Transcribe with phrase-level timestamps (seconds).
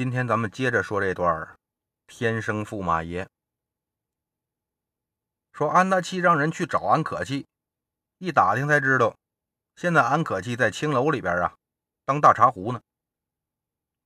[0.00, 1.58] 今天咱们接着说这段儿
[2.06, 3.28] 天生驸马爷。
[5.52, 7.46] 说安大器让人去找安可气，
[8.16, 9.14] 一打听才知道，
[9.76, 11.54] 现在安可气在青楼里边啊，
[12.06, 12.80] 当大茶壶呢。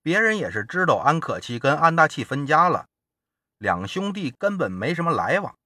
[0.03, 2.89] 别人也是知道安可气跟安大器分家了，
[3.59, 5.57] 两兄弟根本没什么来往，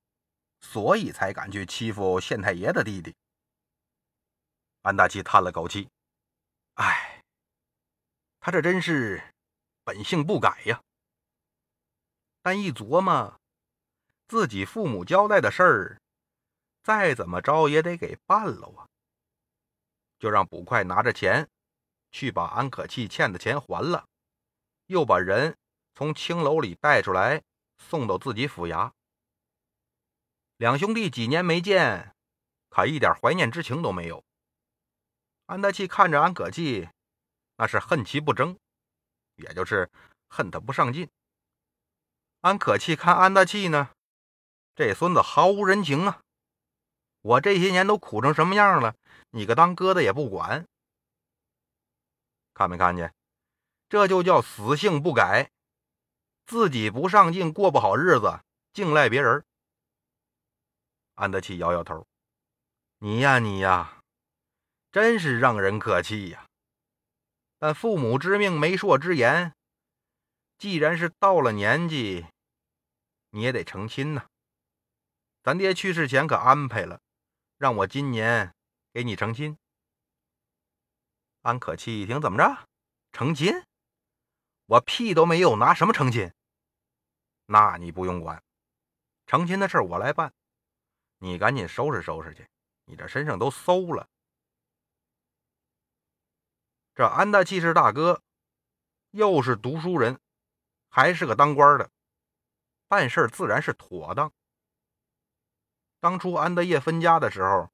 [0.61, 3.15] 所以才敢去欺负县太爷的弟弟。
[4.83, 5.89] 安大器叹了口气
[6.77, 7.23] ：“哎，
[8.41, 9.23] 他这真是
[9.89, 10.83] 本性不改呀。”
[12.45, 13.41] 但一琢磨，
[14.27, 16.01] 自己父母交代的事儿，
[16.83, 18.87] 再怎么着也得给办了啊！
[20.19, 21.49] 就让捕快拿着钱，
[22.13, 24.07] 去把安可气欠的钱还了，
[24.89, 25.57] 又把人
[25.95, 27.43] 从青楼里带出来，
[27.79, 28.93] 送到自己府衙。
[30.59, 32.15] 两兄弟几年没见，
[32.69, 34.23] 可一点怀念之情都没有。
[35.47, 36.91] 安德器看着安可气，
[37.57, 38.59] 那是恨其不争，
[39.39, 39.91] 也就是
[40.29, 41.09] 恨他不上进。
[42.43, 43.91] 安可气看安大气呢，
[44.77, 46.21] 这孙子毫无人情啊！
[47.23, 48.95] 我这些年都苦成什么样了，
[49.31, 50.67] 你个当哥的也不管，
[52.55, 53.13] 看没看见？
[53.89, 55.51] 这就叫死性不改，
[56.47, 58.41] 自己不上进，过不好日子，
[58.73, 59.45] 净赖别人。
[61.15, 62.07] 安德器摇摇头
[62.99, 63.95] ：“你呀，你呀。”
[64.91, 66.48] 真是让人可气呀！
[67.59, 69.53] 但父母之命，媒妁之言，
[70.59, 72.27] 既然是到了年纪，
[73.31, 74.29] 你也得成亲呐。
[75.43, 77.01] 咱爹去世前可安排了，
[77.57, 78.55] 让我今年
[78.93, 79.59] 给你成亲。
[81.43, 82.69] 安可气一听，怎么着？
[83.13, 83.63] 成亲？
[84.67, 86.31] 我屁都没有，拿什么成亲？
[87.47, 88.43] 那你不用管，
[89.27, 90.33] 成亲的事我来办。
[91.19, 92.47] 你赶紧收拾收拾去，
[92.85, 94.09] 你这身上都馊了。
[96.99, 98.21] 这安大器是大哥，
[99.13, 100.19] 又是读书人，
[100.89, 101.89] 还是个当官的，
[102.89, 104.33] 办事自然是妥当。
[106.01, 107.71] 当初安德业分家的时候，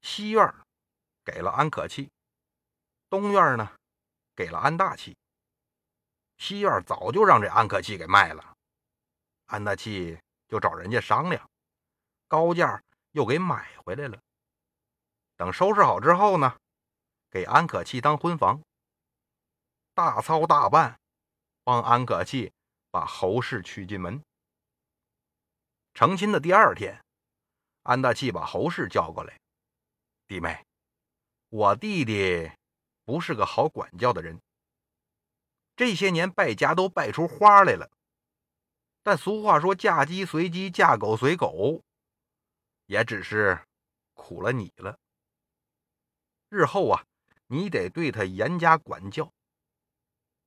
[0.00, 0.54] 西院
[1.24, 2.12] 给了安可气，
[3.08, 3.68] 东院呢
[4.36, 5.16] 给了安大器。
[6.36, 8.56] 西院早就让这安可气给卖了，
[9.46, 11.50] 安大器就找人家商量，
[12.28, 14.20] 高价又给买回来了。
[15.36, 16.60] 等收拾好之后呢？
[17.32, 18.62] 给安可气当婚房，
[19.94, 21.00] 大操大办，
[21.64, 22.52] 帮安可气
[22.90, 24.22] 把侯氏娶进门。
[25.94, 27.02] 成亲的第二天，
[27.84, 29.40] 安大器把侯氏叫过来
[30.28, 30.62] ：“弟妹，
[31.48, 32.52] 我弟弟
[33.06, 34.38] 不是个好管教的人，
[35.74, 37.90] 这些年败家都败出花来了。
[39.02, 41.82] 但俗话说‘嫁鸡随鸡，嫁狗随狗’，
[42.84, 43.66] 也只是
[44.12, 44.98] 苦了你了。
[46.50, 47.02] 日后啊。”
[47.52, 49.30] 你得对他严加管教。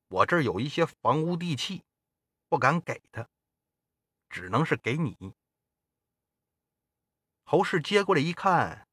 [0.07, 1.83] 我这儿有一些房屋地契，
[2.49, 3.29] 不敢给他，
[4.27, 5.15] 只能是给你。
[7.44, 8.88] 侯氏接过来一看，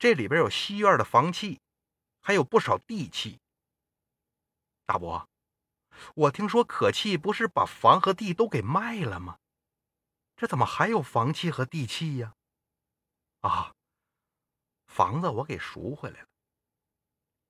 [0.00, 1.60] 这里边有西院的房契，
[2.20, 3.38] 还有不少地契。
[4.84, 5.28] 大伯，
[6.16, 9.38] 我听说可气不是把房和地都给卖了吗？
[10.34, 12.34] 这怎么还有房契和地契呀？
[13.42, 13.76] 啊，
[14.86, 16.28] 房子我给赎回来了。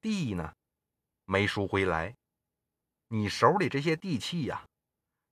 [0.03, 0.53] 地呢，
[1.25, 2.17] 没赎回来。
[3.07, 4.67] 你手里这些地契呀，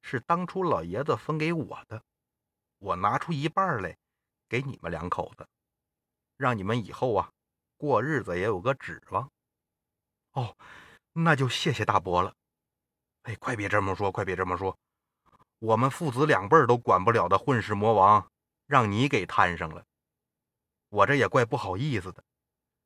[0.02, 2.02] 是当初老爷子分给我的，
[2.78, 3.98] 我拿出一半来
[4.48, 5.48] 给你们两口子，
[6.36, 7.32] 让你们以后啊
[7.76, 9.28] 过日子也有个指望。
[10.32, 10.56] 哦，
[11.14, 12.32] 那就谢谢大伯了。
[13.22, 14.78] 哎，快别这么说，快别这么说，
[15.58, 18.30] 我们父子两辈都管不了的混世魔王，
[18.66, 19.84] 让你给摊上了，
[20.90, 22.22] 我这也怪不好意思的。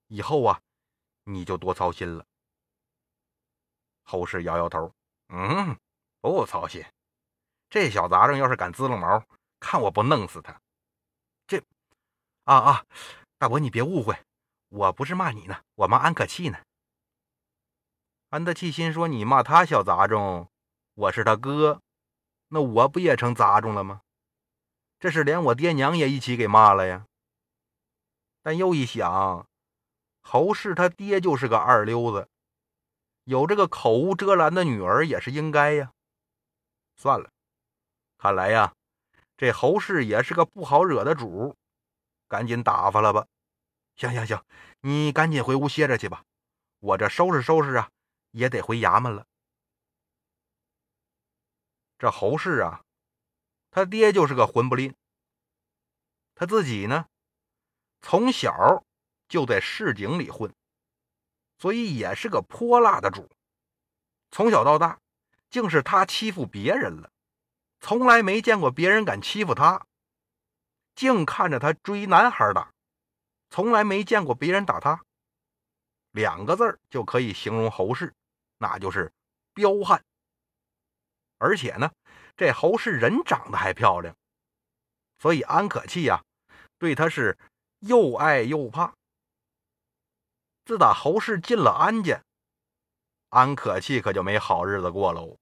[0.07, 0.63] 以后啊。
[1.25, 2.25] 你就多操心了。
[4.03, 4.95] 侯氏摇摇头，
[5.29, 5.79] 嗯，
[6.21, 6.85] 不操心。
[7.71, 9.25] 这小杂种要是敢滋楞毛，
[9.59, 10.61] 看我不弄死他！
[11.47, 11.59] 这，
[12.45, 12.87] 啊啊，
[13.39, 14.17] 大伯你别误会，
[14.69, 16.59] 我不是骂你呢，我骂安可气呢。
[18.29, 20.51] 安德气心说：“你骂他小杂种，
[20.95, 21.81] 我是他哥，
[22.49, 24.03] 那我不也成杂种了吗？
[24.99, 27.07] 这是连我爹娘也一起给骂了呀。”
[28.43, 29.47] 但又一想。
[30.27, 32.29] 侯氏他爹就是个二流子，
[33.25, 35.93] 有这个口无遮拦的女儿也是应该呀。
[36.97, 37.31] 算了，
[38.19, 38.75] 看来呀，
[39.37, 41.55] 这侯氏也是个不好惹的主，
[42.27, 43.27] 赶紧打发了吧。
[43.97, 44.43] 行行行，
[44.81, 46.25] 你赶紧回屋歇着去吧，
[46.81, 47.91] 我这收拾收拾啊，
[48.33, 49.27] 也得回衙门了。
[51.99, 52.83] 这侯氏啊，
[53.71, 54.95] 他爹就是个混不吝，
[56.35, 57.07] 他自己呢，
[58.01, 58.84] 从小。
[59.29, 60.53] 就在市井里混，
[61.59, 63.29] 所以也是个泼辣的主。
[64.31, 64.99] 从小到大，
[65.51, 67.11] 竟是他欺负别人了，
[67.81, 69.87] 从来没见过别人敢欺负他，
[70.95, 72.73] 净看着他追男孩打，
[73.51, 75.05] 从来没见过别人打他。
[76.11, 78.15] 两个字就可以形容侯氏，
[78.59, 79.13] 那就是
[79.53, 80.05] 彪悍。
[81.39, 81.93] 而且呢，
[82.37, 84.17] 这侯氏人长得还漂亮，
[85.19, 86.25] 所以安可气呀，
[86.79, 87.37] 对他是
[87.81, 88.95] 又爱又怕。
[90.65, 92.23] 自打侯氏进了安家，
[93.29, 95.37] 安可气可就没好日子过喽。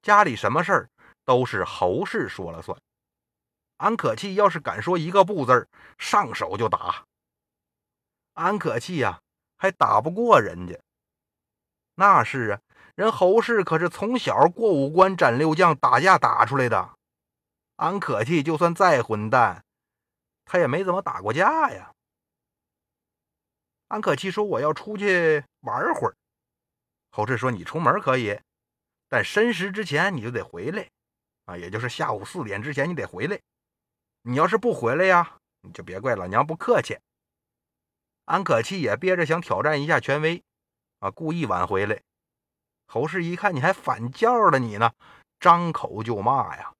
[0.00, 0.90] 家里什么事儿
[1.24, 2.78] 都是侯氏说了算。
[3.76, 5.68] 安可气要是敢说一个不字儿，
[5.98, 7.04] 上手就打。
[8.32, 9.20] 安可气呀，
[9.56, 10.78] 还打不过人家。
[11.96, 12.60] 那是啊，
[12.94, 16.94] 人侯氏可是从小过五关斩六将，打架打出来的。
[17.76, 19.64] 安可气就算再混蛋，
[20.44, 21.93] 他也没怎么打过架呀。
[23.94, 26.16] 安可气说：“我要出去玩会儿。”
[27.14, 28.36] 侯氏说：“你出门可以。”
[29.08, 30.88] 但申时之前你就得回来，
[31.44, 33.38] 啊，也就是下午四点之前你得回来。
[34.22, 36.98] 你要是不回来呀，你就别怪老娘不客气。
[38.24, 40.42] 安可气也憋着想挑战一下权威，
[40.98, 42.02] 啊，故意晚回来。
[42.88, 44.92] 侯氏一看你还反叫了你呢，
[45.38, 46.72] 张口就骂呀，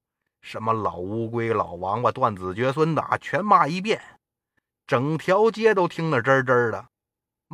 [0.42, 4.02] 什么老乌龟、老王八、断子绝孙的啊，全骂一遍，
[4.84, 6.88] 整条街都听得吱吱的。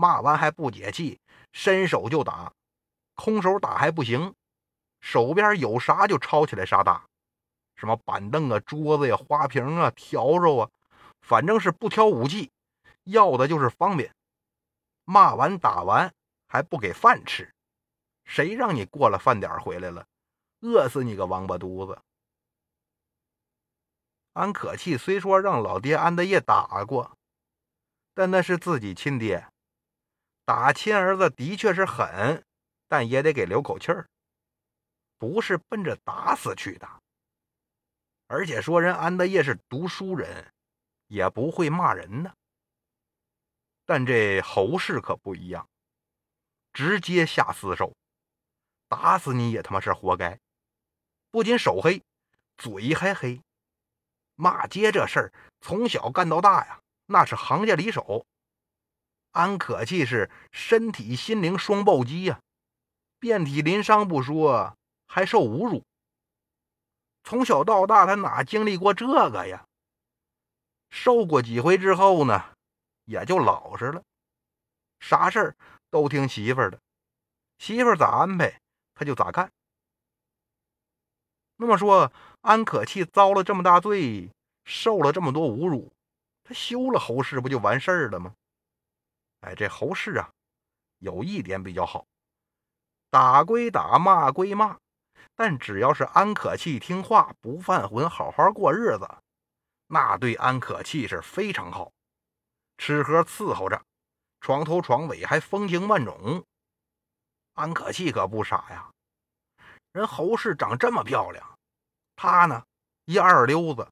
[0.01, 1.21] 骂完还不解气，
[1.53, 2.51] 伸手就打，
[3.17, 4.35] 空手打还不行。
[5.03, 7.07] 手边有啥就抄起来啥打，
[7.75, 10.71] 什么板凳啊、桌子呀、花瓶啊、笤帚啊，
[11.21, 12.51] 反正是不挑武器，
[13.05, 14.11] 要的就是方便。
[15.05, 16.11] 骂完打完
[16.49, 17.53] 还不给饭吃，
[18.25, 20.07] 谁让你过了饭点回来了？
[20.61, 22.01] 饿死你个王八犊子！
[24.33, 27.19] 安可气虽说让老爹安德业打过，
[28.15, 29.47] 但那是自己亲爹，
[30.51, 32.45] 打亲儿子的确是狠，
[32.89, 34.11] 但也得给留口气儿。
[35.17, 36.89] 不是奔着打死去的，
[38.27, 40.53] 而且说人安德业是读书人，
[41.07, 42.35] 也不会骂人呢。
[43.85, 45.69] 但这侯氏可不一样，
[46.73, 47.95] 直接下死手，
[48.89, 50.37] 打死你也他妈是活该。
[51.31, 52.03] 不仅手黑，
[52.57, 53.41] 嘴还黑，
[54.35, 58.27] 骂街这事儿从小干到大呀，那是行家里手。
[59.33, 62.41] 安可气是身体心灵双暴击呀，
[63.19, 64.77] 遍体鳞伤不说。
[65.13, 65.83] 还受侮辱，
[67.25, 69.67] 从小到大他哪经历过这个呀？
[70.89, 72.55] 受过几回之后呢，
[73.07, 74.05] 也就老实了，
[75.01, 75.57] 啥事儿
[75.91, 76.79] 都听媳妇儿的，
[77.59, 78.61] 媳妇儿咋安排
[78.95, 79.51] 他就咋干。
[81.57, 82.13] 那么说，
[82.43, 84.31] 安可气遭了这么大罪，
[84.65, 85.93] 受了这么多侮辱，
[86.45, 88.33] 他休了侯氏不就完事儿了吗？
[89.41, 90.31] 哎，这侯氏啊，
[90.99, 92.07] 有一点比较好，
[93.11, 94.79] 打归打，骂归骂。
[95.35, 99.09] 但只要是安可气听话，不犯浑，好好过日子，
[99.87, 101.91] 那对安可气是非常好，
[102.77, 103.83] 吃喝伺候着，
[104.41, 106.45] 床头床尾还风情万种。
[107.55, 108.91] 安可气可不傻呀，
[109.93, 111.59] 人侯氏长这么漂亮，
[112.17, 112.63] 他呢
[113.07, 113.89] 一二流子，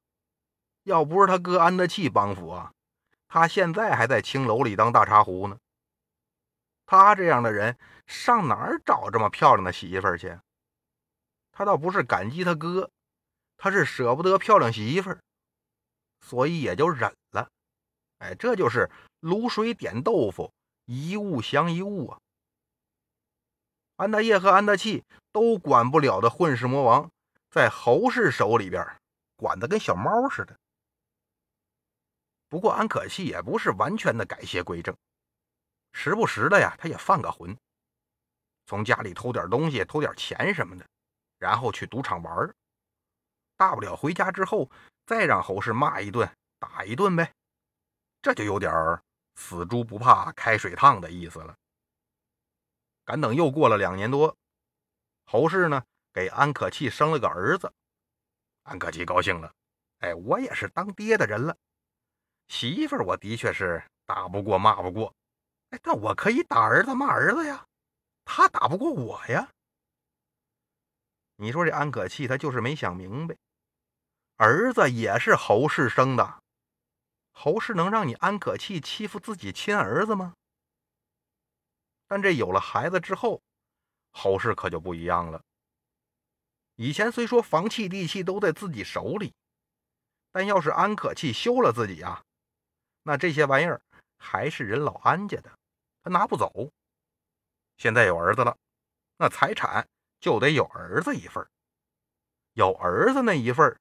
[0.83, 2.71] 要不是他哥安德气帮扶啊，
[3.29, 5.57] 他现在还在青楼里当大茶壶呢。
[6.85, 7.77] 他这样的人
[8.07, 10.37] 上哪儿找这么漂亮的媳妇儿去？
[11.51, 12.89] 他倒不是感激他哥，
[13.55, 15.19] 他是舍不得漂亮媳妇儿，
[16.21, 17.49] 所以也就忍了。
[18.17, 18.89] 哎，这就是
[19.21, 20.51] 卤水点豆腐，
[20.85, 22.19] 一物降一物啊！
[23.97, 27.11] 安大业和安大器都管不了的混世魔王，
[27.51, 28.83] 在侯氏手里边
[29.35, 30.57] 管得跟小猫似的。
[32.49, 34.97] 不过安可气也不是完全的改邪归正，
[35.93, 37.55] 时不时的呀，他也犯个浑，
[38.65, 40.85] 从家里偷点东西，偷点钱什么的。
[41.37, 42.53] 然后去赌场玩
[43.55, 44.69] 大不了回家之后
[45.05, 46.29] 再让侯氏骂一顿、
[46.59, 47.31] 打一顿呗，
[48.21, 49.01] 这就有点
[49.35, 51.55] 死猪不怕开水烫的意思了。
[53.05, 54.35] 赶等又过了两年多，
[55.23, 57.71] 侯氏呢给安可气生了个儿子，
[58.63, 59.53] 安可气高兴了，
[59.99, 61.55] 哎，我也是当爹的人了。
[62.49, 65.13] 媳妇儿我的确是打不过、骂不过，
[65.69, 67.65] 哎，但我可以打儿子、骂儿子呀，
[68.25, 69.49] 他打不过我呀。
[71.37, 73.37] 你说这安可气，他就是没想明白，
[74.35, 76.41] 儿子也是侯氏生的，
[77.31, 80.33] 侯氏能让你安可气欺负自己亲儿子吗？
[82.07, 83.41] 但这有了孩子之后，
[84.11, 85.41] 侯氏可就不一样了。
[86.75, 89.33] 以前虽说房契地契都在自己手里，
[90.31, 92.23] 但要是安可气休了自己啊，
[93.03, 93.81] 那这些玩意儿
[94.17, 95.51] 还是人老安家的，
[96.03, 96.69] 他拿不走。
[97.77, 98.57] 现在有儿子了，
[99.17, 99.87] 那财产。
[100.21, 101.47] 就得有儿子一份
[102.51, 103.79] 有儿子那一份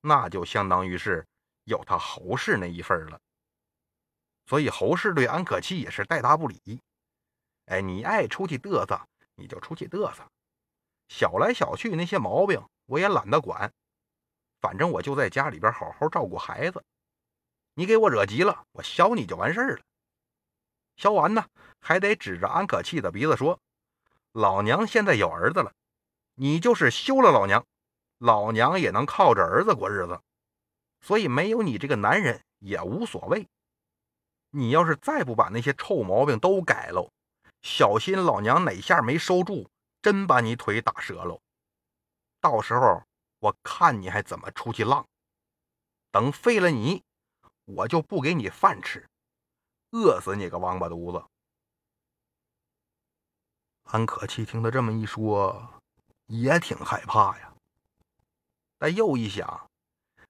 [0.00, 1.24] 那就相当于是
[1.62, 3.20] 有他侯氏那一份了。
[4.46, 6.80] 所以侯氏对安可气也是带答不理。
[7.66, 9.00] 哎，你爱出去嘚瑟，
[9.36, 10.28] 你就出去嘚瑟，
[11.06, 13.72] 小来小去那些毛病我也懒得管，
[14.60, 16.82] 反正我就在家里边好好照顾孩子。
[17.80, 19.82] 你给我惹急了，我削你就完事儿了。
[20.96, 21.46] 削完呢，
[21.80, 23.58] 还得指着安可气的鼻子说
[24.32, 25.72] ：“老娘现在有儿子了，
[26.34, 27.64] 你就是休了老娘，
[28.18, 30.20] 老娘也能靠着儿子过日子，
[31.00, 33.48] 所以没有你这个男人也无所谓。
[34.50, 37.10] 你要是再不把那些臭毛病都改喽，
[37.62, 39.70] 小心老娘哪下没收住，
[40.02, 41.40] 真把你腿打折喽。
[42.42, 43.02] 到时候
[43.38, 45.06] 我看你还怎么出去浪。
[46.10, 47.02] 等废了你，
[47.76, 49.08] 我就不给你饭吃。”
[49.92, 51.26] 饿死你个王八犊子！
[53.84, 55.80] 安可气听他这么一说，
[56.26, 57.54] 也挺害怕呀。
[58.78, 59.68] 但又一想，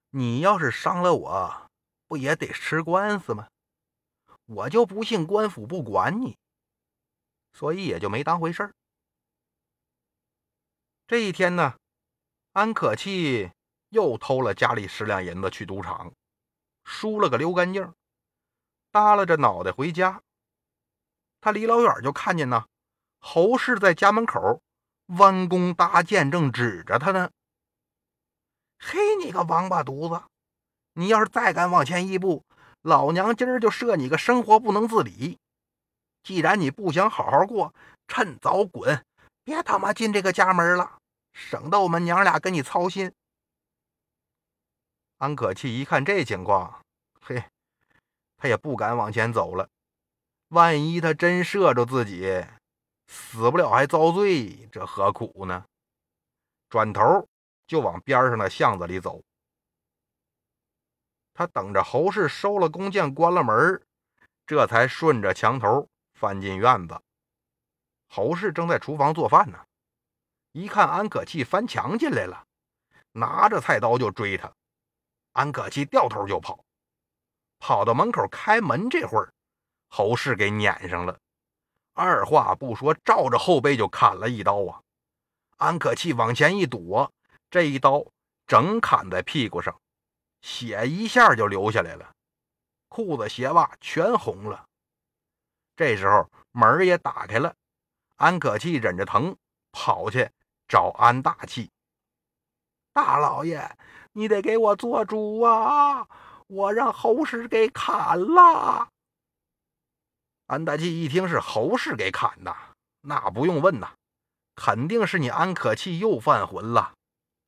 [0.09, 1.69] 你要是伤了我，
[2.07, 3.47] 不也得吃官司吗？
[4.45, 6.35] 我就不信官府不管你，
[7.53, 8.73] 所以也就没当回事儿。
[11.05, 11.77] 这一天呢，
[12.53, 13.51] 安可气
[13.89, 16.11] 又偷了家里十两银子去赌场，
[16.83, 17.93] 输了个溜干净。
[18.91, 20.21] 耷拉着脑袋回家，
[21.39, 22.65] 他离老远就看见呢，
[23.19, 24.61] 侯氏在家门口
[25.17, 27.29] 弯弓搭箭，正指着他呢。
[28.79, 30.23] 嘿，你个王八犊子！
[30.93, 32.43] 你要是再敢往前一步，
[32.81, 35.37] 老娘今儿就射你个生活不能自理！
[36.23, 37.73] 既然你不想好好过，
[38.07, 39.05] 趁早滚，
[39.43, 40.97] 别他妈进这个家门了，
[41.33, 43.13] 省得我们娘俩跟你操心。
[45.21, 46.83] 安可气一看这情况，
[47.21, 47.43] 嘿。
[48.37, 49.69] 他也不敢往前走了，
[50.47, 52.43] 万一他真射着自己，
[53.07, 55.63] 死不了还遭罪，这何苦呢？
[56.69, 57.27] 转头
[57.67, 59.21] 就往边上的巷子里走。
[61.35, 63.79] 他等着侯氏收了弓箭，关了门，
[64.47, 66.99] 这才顺着墙头翻进院子。
[68.09, 69.63] 侯氏正在厨房做饭呢，
[70.53, 72.47] 一看安可气翻墙进来了，
[73.11, 74.51] 拿着菜刀就追他。
[75.33, 76.63] 安可气掉头就跑。
[77.59, 79.31] 跑到门口开门，这会儿
[79.87, 81.19] 侯氏给撵上了，
[81.93, 84.81] 二话不说，照着后背就砍了一刀啊！
[85.57, 87.13] 安可气往前一躲，
[87.51, 88.03] 这一刀
[88.47, 89.79] 整砍在屁股上，
[90.41, 92.15] 血一下就流下来了，
[92.89, 94.65] 裤子鞋袜全红了。
[95.75, 97.53] 这时候门也打开了，
[98.15, 99.37] 安可气忍着疼
[99.71, 100.31] 跑去
[100.67, 101.69] 找安大气
[102.91, 103.77] ：“大老爷，
[104.13, 106.07] 你得给我做主啊！”
[106.47, 108.89] 我让侯氏给砍了。
[110.47, 112.53] 安大器一听是侯氏给砍的，
[112.99, 113.93] 那不用问呐，
[114.55, 116.93] 肯定是你安可气又犯浑了。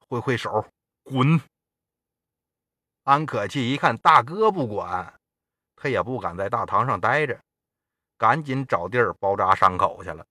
[0.08, 0.66] 挥挥手，
[1.04, 1.42] 滚！
[3.04, 5.20] 安可气一看大哥不管，
[5.76, 7.38] 他也不敢在大堂上待着，
[8.18, 10.26] 赶紧找地儿包扎伤口去了。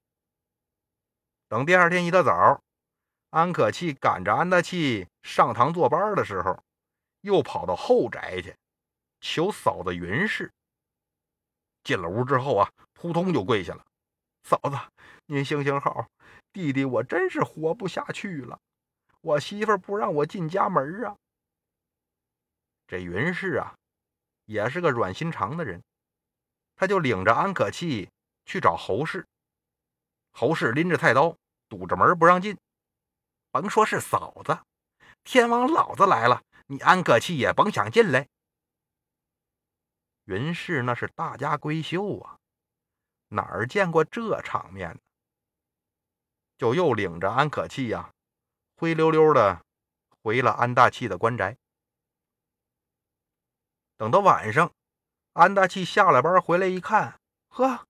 [1.47, 2.59] 等第二天一大早，
[3.33, 6.63] 安可气赶着安大器上堂坐班的时候，
[7.23, 8.55] 又跑到后宅去。
[9.23, 10.53] 求嫂子云氏。
[11.83, 13.83] 进了屋之后啊，扑通就跪下了。
[14.43, 14.79] 嫂子，
[15.25, 16.09] 您行行好，
[16.53, 18.61] 弟弟我真是活不下去了。
[19.23, 21.17] 我媳妇不让我进家门啊。
[22.87, 23.75] 这云氏啊，
[24.45, 25.83] 也是个软心肠的人，
[26.77, 28.11] 他就领着安可气
[28.45, 29.27] 去找侯氏。
[30.33, 31.35] 侯氏拎着菜刀
[31.71, 32.59] 堵着门不让进。
[33.53, 34.59] 甭说是嫂子，
[35.25, 38.27] 天王老子来了，你安可气也甭想进来。
[40.25, 42.39] 云氏那是大家闺秀啊，
[43.29, 44.99] 哪儿见过这场面？
[46.57, 48.15] 就又领着安可气呀，
[48.77, 49.63] 灰溜溜的
[50.23, 51.59] 回了安大器的官宅。
[53.99, 54.73] 等到晚上，
[55.35, 57.87] 安大器下了班回来一看，呵，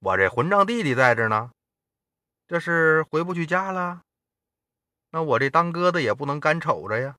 [0.00, 1.52] 我这混账弟弟在这呢，
[2.48, 4.02] 这是回不去家了。
[5.10, 7.16] 那我这当哥的也不能干瞅着呀，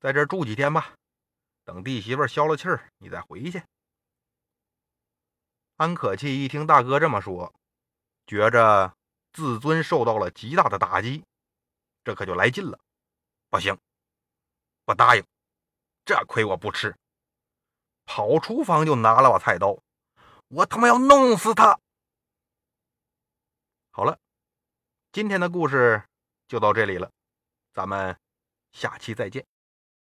[0.00, 0.94] 在这住几天吧。
[1.64, 3.62] 等弟媳妇消了气儿，你再回去。
[5.76, 7.52] 安可气一听大哥这么说，
[8.26, 8.96] 觉着
[9.32, 11.24] 自尊受到了极大的打击，
[12.02, 12.78] 这可就来劲了。
[13.50, 13.78] 不行，
[14.84, 15.24] 不答应，
[16.04, 16.96] 这亏我不吃。
[18.04, 19.76] 跑厨房就拿了把菜刀，
[20.48, 21.78] 我他妈要弄死他！
[23.90, 24.18] 好了，
[25.12, 26.04] 今天的故事
[26.48, 27.10] 就到这里了，
[27.72, 28.16] 咱们
[28.72, 29.46] 下期再见。